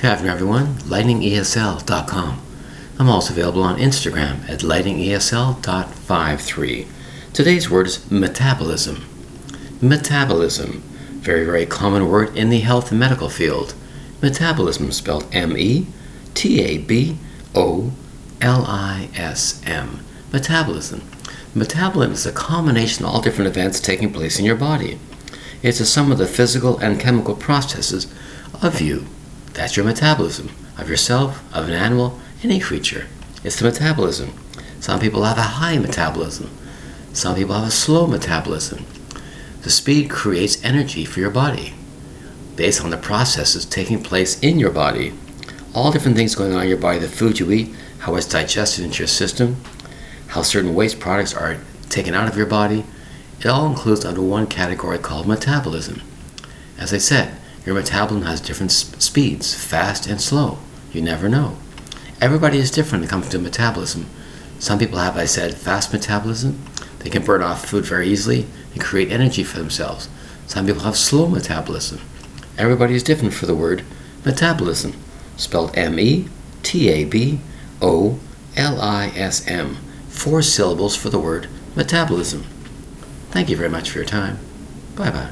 Good 0.00 0.12
afternoon, 0.12 0.32
everyone. 0.32 0.74
LightningESL.com. 0.76 2.40
I'm 2.98 3.08
also 3.10 3.34
available 3.34 3.62
on 3.62 3.76
Instagram 3.76 4.48
at 4.48 4.60
lightningesl.53. 4.60 6.86
Today's 7.34 7.68
word 7.68 7.86
is 7.86 8.10
metabolism. 8.10 9.04
Metabolism, 9.82 10.80
very, 11.20 11.44
very 11.44 11.66
common 11.66 12.08
word 12.08 12.34
in 12.34 12.48
the 12.48 12.60
health 12.60 12.90
and 12.90 12.98
medical 12.98 13.28
field. 13.28 13.74
Metabolism 14.22 14.90
spelled 14.90 15.26
M 15.34 15.54
E 15.54 15.86
T 16.32 16.62
A 16.62 16.78
B 16.78 17.18
O 17.54 17.92
L 18.40 18.64
I 18.66 19.10
S 19.14 19.60
M. 19.66 20.02
Metabolism. 20.32 21.02
Metabolism 21.54 22.14
is 22.14 22.24
a 22.24 22.32
combination 22.32 23.04
of 23.04 23.10
all 23.10 23.20
different 23.20 23.48
events 23.48 23.80
taking 23.80 24.14
place 24.14 24.38
in 24.38 24.46
your 24.46 24.56
body. 24.56 24.98
It's 25.62 25.78
a 25.78 25.84
sum 25.84 26.10
of 26.10 26.16
the 26.16 26.26
physical 26.26 26.78
and 26.78 26.98
chemical 26.98 27.36
processes 27.36 28.06
of 28.62 28.80
you. 28.80 29.04
That's 29.52 29.76
your 29.76 29.84
metabolism, 29.84 30.50
of 30.78 30.88
yourself, 30.88 31.42
of 31.54 31.68
an 31.68 31.74
animal, 31.74 32.18
any 32.42 32.60
creature. 32.60 33.06
It's 33.42 33.58
the 33.58 33.66
metabolism. 33.66 34.32
Some 34.80 35.00
people 35.00 35.24
have 35.24 35.38
a 35.38 35.42
high 35.42 35.78
metabolism. 35.78 36.50
Some 37.12 37.34
people 37.34 37.54
have 37.54 37.68
a 37.68 37.70
slow 37.70 38.06
metabolism. 38.06 38.86
The 39.62 39.70
speed 39.70 40.08
creates 40.08 40.62
energy 40.64 41.04
for 41.04 41.20
your 41.20 41.30
body 41.30 41.74
based 42.56 42.82
on 42.82 42.90
the 42.90 42.96
processes 42.96 43.64
taking 43.64 44.02
place 44.02 44.38
in 44.40 44.58
your 44.58 44.70
body. 44.70 45.12
All 45.74 45.90
different 45.90 46.16
things 46.16 46.34
going 46.34 46.52
on 46.52 46.62
in 46.62 46.68
your 46.68 46.78
body, 46.78 46.98
the 46.98 47.08
food 47.08 47.38
you 47.38 47.50
eat, 47.50 47.74
how 48.00 48.14
it's 48.14 48.26
digested 48.26 48.84
into 48.84 48.98
your 48.98 49.08
system, 49.08 49.56
how 50.28 50.42
certain 50.42 50.74
waste 50.74 51.00
products 51.00 51.34
are 51.34 51.58
taken 51.88 52.14
out 52.14 52.28
of 52.28 52.36
your 52.36 52.46
body. 52.46 52.84
It 53.38 53.46
all 53.46 53.66
includes 53.66 54.04
under 54.04 54.22
one 54.22 54.46
category 54.46 54.98
called 54.98 55.26
metabolism. 55.26 56.02
As 56.78 56.92
I 56.92 56.98
said, 56.98 57.34
your 57.70 57.78
metabolism 57.78 58.26
has 58.26 58.40
different 58.40 58.72
speeds, 58.72 59.54
fast 59.54 60.08
and 60.08 60.20
slow. 60.20 60.58
You 60.92 61.02
never 61.02 61.28
know. 61.28 61.56
Everybody 62.20 62.58
is 62.58 62.68
different 62.68 63.02
when 63.02 63.08
it 63.08 63.10
comes 63.10 63.28
to 63.28 63.38
metabolism. 63.38 64.06
Some 64.58 64.80
people 64.80 64.98
have, 64.98 65.16
I 65.16 65.24
said, 65.24 65.54
fast 65.54 65.92
metabolism. 65.92 66.60
They 66.98 67.10
can 67.10 67.24
burn 67.24 67.42
off 67.42 67.64
food 67.64 67.84
very 67.84 68.08
easily 68.08 68.46
and 68.72 68.82
create 68.82 69.12
energy 69.12 69.44
for 69.44 69.58
themselves. 69.58 70.08
Some 70.48 70.66
people 70.66 70.82
have 70.82 70.96
slow 70.96 71.28
metabolism. 71.28 72.00
Everybody 72.58 72.96
is 72.96 73.04
different 73.04 73.34
for 73.34 73.46
the 73.46 73.54
word 73.54 73.84
metabolism, 74.24 74.94
spelled 75.36 75.78
M 75.78 75.96
E 76.00 76.26
T 76.64 76.88
A 76.88 77.04
B 77.04 77.38
O 77.80 78.18
L 78.56 78.80
I 78.80 79.12
S 79.14 79.46
M. 79.46 79.76
Four 80.08 80.42
syllables 80.42 80.96
for 80.96 81.08
the 81.08 81.20
word 81.20 81.46
metabolism. 81.76 82.42
Thank 83.30 83.48
you 83.48 83.56
very 83.56 83.70
much 83.70 83.90
for 83.90 83.98
your 83.98 84.08
time. 84.08 84.40
Bye 84.96 85.12
bye. 85.12 85.30